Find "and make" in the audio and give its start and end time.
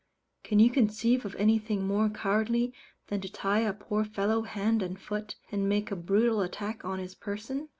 5.51-5.91